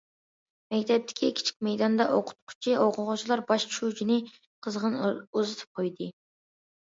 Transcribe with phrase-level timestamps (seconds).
[0.75, 4.17] مەكتەپتىكى كىچىك مەيداندا، ئوقۇتقۇچى- ئوقۇغۇچىلار باش شۇجىنى
[4.69, 6.09] قىزغىن ئۇزىتىپ قويدى.